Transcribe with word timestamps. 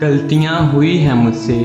गलतियाँ 0.00 0.72
हुई 0.72 0.96
हैं 0.96 1.14
मुझसे, 1.14 1.58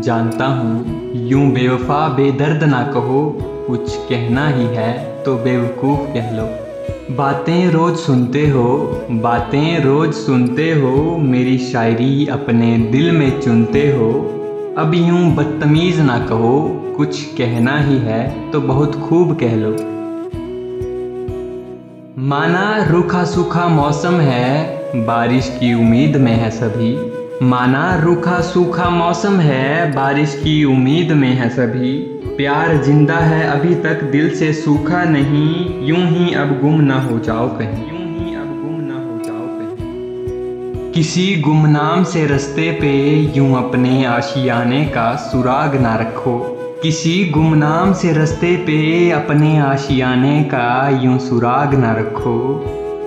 जानता 0.00 0.46
हूँ। 0.46 1.10
यूँ 1.28 1.50
बेवफा, 1.50 2.08
बेदर्द 2.08 2.62
ना 2.64 2.82
कहो, 2.82 3.38
कुछ 3.66 3.96
कहना 3.96 4.48
ही 4.48 4.64
है 4.64 5.22
तो 5.22 5.34
बेवकूफ़ 5.36 6.00
कह 6.00 6.30
लो। 6.30 6.46
बातें 7.16 7.70
रोज़ 7.70 7.96
सुनते 7.96 8.48
हो, 8.48 8.78
बातें 9.10 9.84
रोज़ 9.84 10.12
सुनते 10.12 10.70
हो, 10.72 11.16
मेरी 11.16 11.58
शायरी 11.58 12.26
अपने 12.26 12.78
दिल 12.78 13.10
में 13.10 13.40
चुनते 13.40 13.86
हो। 13.92 14.10
अब 14.78 14.94
यूँ 14.94 15.34
बदतमीज़ 15.34 16.00
ना 16.00 16.18
कहो, 16.18 16.58
कुछ 16.96 17.24
कहना 17.24 17.78
ही 17.80 17.98
है 17.98 18.50
तो 18.50 18.60
बहुत 18.60 18.94
खूब 19.00 19.36
कह 19.42 19.56
लो। 19.56 19.76
माना 22.18 22.86
रूखा 22.90 23.24
सूखा 23.24 23.68
मौसम 23.68 24.14
है, 24.14 24.78
बारिश 24.96 25.56
की 25.60 25.74
उम्मीद 25.74 26.16
में 26.16 26.32
है 26.32 26.50
सभी। 26.50 27.17
माना 27.42 27.94
रूखा 27.96 28.40
सूखा 28.40 28.88
मौसम 28.90 29.38
है, 29.40 29.92
बारिश 29.92 30.34
की 30.34 30.64
उम्मीद 30.64 31.12
में 31.12 31.28
है 31.28 31.48
सभी। 31.48 31.92
प्यार 32.36 32.76
ज़िंदा 32.82 33.16
है, 33.16 33.42
अभी 33.50 33.74
तक 33.74 34.02
दिल 34.02 34.34
से 34.36 34.52
सूखा 34.52 35.04
नहीं, 35.04 35.86
यूँ 35.86 35.98
ही 35.98 36.34
अब 36.34 36.58
गुम 36.60 36.80
ना 36.80 37.00
हो 37.00 37.18
जाओ 37.18 37.48
कहीं। 37.58 37.86
यूँ 37.88 38.00
ही 38.08 38.34
अब 38.34 38.48
गुम 38.62 38.80
ना 38.80 38.94
हो 38.94 39.18
जाओ 39.24 39.46
कहीं। 39.58 40.92
किसी 40.92 41.36
गुमनाम 41.36 42.04
से 42.04 42.26
रस्ते 42.26 42.70
पे 42.72 42.92
यूँ 43.36 43.56
अपने 43.58 44.04
आशियाने 44.04 44.84
का 44.84 45.14
सुराग 45.16 45.80
ना 45.80 45.94
रखो। 45.96 46.38
किसी 46.82 47.24
गुमनाम 47.28 47.92
से 47.92 48.12
रस्ते 48.12 48.56
पे 48.56 49.10
अपने 49.10 49.58
आशियाने 49.58 50.42
का 50.44 50.88
यूँ 51.02 51.18
सुराग 51.18 51.74
ना 51.74 51.92
रखो। 51.92 52.38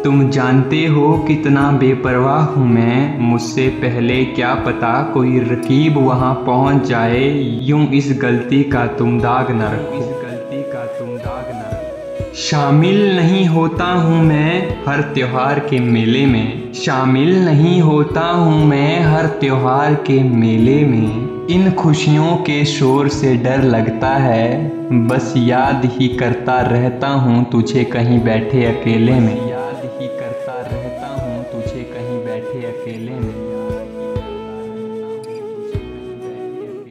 तुम 0.03 0.29
जानते 0.29 0.85
हो 0.85 1.17
कितना 1.27 1.71
बेपरवाह 1.71 2.43
हूँ 2.43 2.67
मैं? 2.67 3.19
मुझसे 3.19 3.67
पहले 3.69 4.25
क्या 4.25 4.53
पता 4.55 5.03
कोई 5.03 5.39
रकीब 5.39 5.97
वहाँ 5.97 6.33
पहुँच 6.35 6.87
जाए? 6.87 7.29
यूँ 7.61 7.87
इस 7.87 8.19
गलती 8.21 8.63
का 8.63 8.85
तुम 8.87 9.19
दाग 9.19 9.51
न 9.51 9.61
रखो। 9.61 9.97
इस 9.97 10.05
गलती 10.05 10.61
का 10.63 10.85
तुम 10.85 11.07
दाग 11.07 11.51
न 11.55 11.69
रखो। 11.73 12.33
शामिल 12.35 13.15
नहीं 13.15 13.45
होता 13.47 13.85
हूँ 13.85 14.23
मैं 14.23 14.77
हर 14.87 15.01
त्योहार 15.01 15.59
के 15.59 15.79
मेले 15.79 16.25
में। 16.25 16.73
शामिल 16.73 17.45
नहीं 17.45 17.81
होता 17.81 18.21
हूँ 18.21 18.65
मैं 18.65 19.01
हर 19.01 19.25
त्योहार 19.25 19.93
के 19.93 20.23
मेले 20.23 20.83
में। 20.85 21.47
इन 21.47 21.71
खुशियों 21.71 22.35
के 22.35 22.65
शोर 22.65 23.07
से 23.09 23.35
डर 23.35 23.63
लगता 23.63 24.09
है। 24.09 24.71
बस 25.07 25.33
याद 25.37 25.85
ही 25.85 26.07
करता 26.07 26.61
रहता 26.61 27.07
हूँ 27.07 27.51
तुझे 27.51 27.83
कहीं 27.83 28.19
बैठे 28.19 28.65
अकेले 28.65 29.19
में। 29.19 29.50
तुझे 31.51 31.83
कहीं 31.83 32.17
बैठे 32.25 32.65
अकेले 32.65 33.15
में 33.19 33.35
यार 33.51 33.70